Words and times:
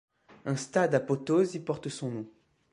Un 0.45 0.55
stade 0.55 0.95
à 0.95 0.99
Potosí 0.99 1.59
port 1.59 1.91
son 1.91 2.09
nom. 2.09 2.27